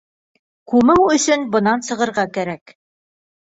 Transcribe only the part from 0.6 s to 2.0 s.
Күмеү өсөн бынан